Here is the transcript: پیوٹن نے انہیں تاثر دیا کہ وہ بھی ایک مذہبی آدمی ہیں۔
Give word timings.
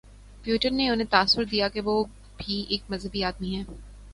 پیوٹن 0.43 0.75
نے 0.77 0.87
انہیں 0.89 1.11
تاثر 1.11 1.43
دیا 1.43 1.67
کہ 1.67 1.81
وہ 1.81 2.03
بھی 2.37 2.65
ایک 2.69 2.89
مذہبی 2.89 3.23
آدمی 3.23 3.55
ہیں۔ 3.55 3.63